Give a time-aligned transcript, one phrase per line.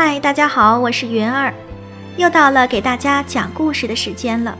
[0.00, 1.52] 嗨，大家好，我是云儿，
[2.16, 4.56] 又到了给大家讲故事的时间了。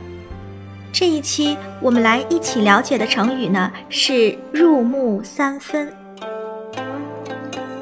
[0.91, 5.93] 这一期我们来一起了解的成语呢是“入木三分”。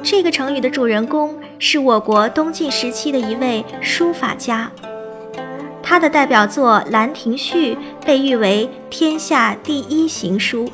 [0.04, 4.70] 这个成语的主人公是我国东晋时期的一位书法家，
[5.82, 7.74] 他的代表作《兰亭序》
[8.06, 10.70] 被誉为天下第一行书。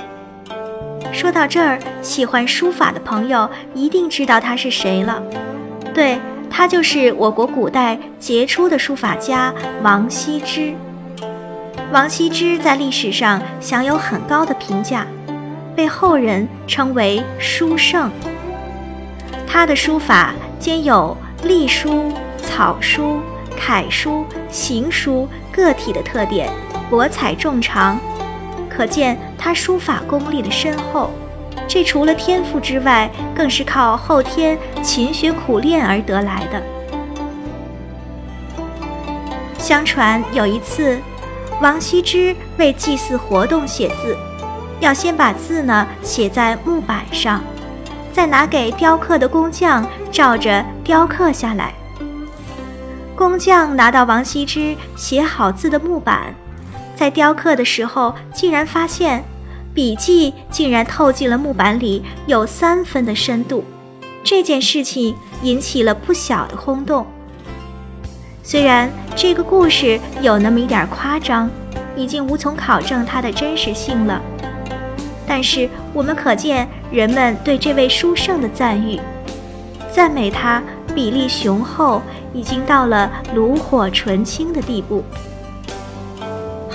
[1.14, 5.22] 说到这儿，喜欢书法的朋友一定知道他是谁了，
[5.94, 6.18] 对
[6.56, 10.72] 他就是我国古代杰出的书法家王羲之。
[11.92, 15.04] 王羲之在历史上享有很高的评价，
[15.74, 18.08] 被后人称为书圣。
[19.48, 23.18] 他的书法兼有隶书、草书、
[23.56, 26.48] 楷书、行书个体的特点，
[26.88, 27.98] 博采众长，
[28.70, 31.10] 可见他书法功力的深厚。
[31.66, 36.62] 这除了天赋之外，更是靠后天勤学苦练而得来的。
[39.58, 40.98] 相传有一次。
[41.62, 44.16] 王羲之为祭祀活动写字，
[44.80, 47.40] 要先把字呢写在木板上，
[48.12, 51.72] 再拿给雕刻的工匠照着雕刻下来。
[53.14, 56.34] 工匠拿到王羲之写好字的木板，
[56.96, 59.24] 在雕刻的时候，竟然发现
[59.74, 63.64] 笔迹竟然透进了木板里有三分的深度。
[64.22, 67.04] 这件事情引起了不小的轰动。
[68.42, 71.50] 虽然这个故事有那么一点夸张，
[71.96, 74.22] 已经无从考证它的真实性了，
[75.26, 79.00] 但是我们可见人们对这位书圣的赞誉，
[79.90, 80.62] 赞美他
[80.94, 82.00] 笔力雄厚，
[82.32, 85.02] 已经到了炉火纯青的地步。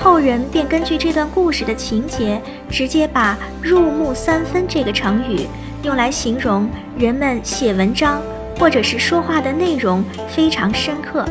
[0.02, 5.46] 后人便根据这段故事的情节，直接把“入木三分”这个成语
[5.84, 8.22] 用来形容人们写文章
[8.58, 11.26] 或者是说话的内容非常深刻。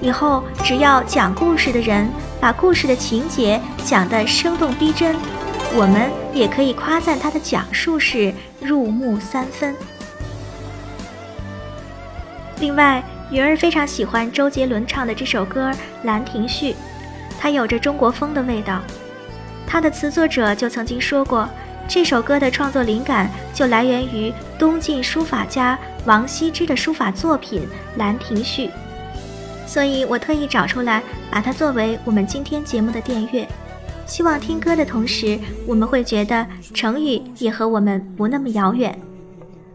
[0.00, 2.08] 以后只要讲故事的人
[2.40, 5.14] 把故事的情节讲得生动逼真，
[5.74, 9.76] 我们也可以夸赞他的讲述是入木三分。
[12.58, 15.70] 另外，云儿非常喜欢周杰伦唱的这首歌
[16.02, 16.72] 《兰亭序》，
[17.40, 18.82] 它有着中国风的味道。
[19.66, 21.48] 他的词作者就曾经说过，
[21.88, 27.62] 这首歌的创作灵感就来源于东晋书法家王羲之的书法作品
[27.96, 28.66] 《兰亭序》。
[29.66, 33.48] 所以我特意找出来，把它作为我们今天节目的电乐。
[34.04, 38.98] 希望听歌的同时，我们会觉得成语也和我们不那么遥远。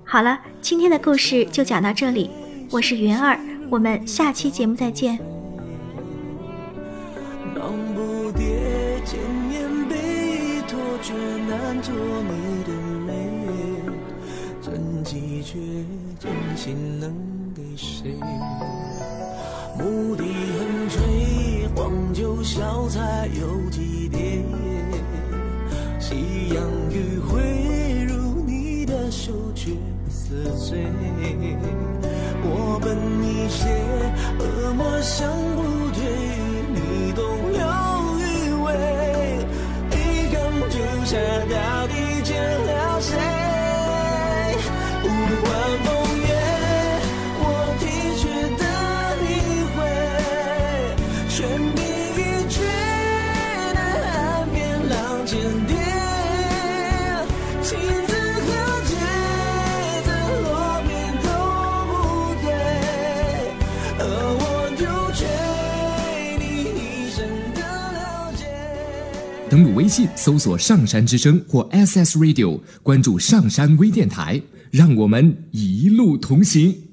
[0.04, 2.30] 好了，今天的故事就讲到这里，
[2.70, 3.40] 我是云儿，
[3.70, 5.35] 我们下期节目再见。
[11.08, 12.72] 却难做你的
[13.06, 13.14] 美，
[14.60, 15.60] 真迹却
[16.20, 17.14] 真心能
[17.54, 18.16] 给谁？
[19.78, 20.24] 牧笛
[20.58, 24.44] 横吹，黄酒小菜有几碟？
[26.00, 29.74] 夕阳余晖，入你的手，却
[30.10, 30.88] 似醉。
[69.56, 74.42] 登录微信搜索“上山之声”或 SS Radio，关注上山微电台，
[74.76, 76.85] 让我们一路同行。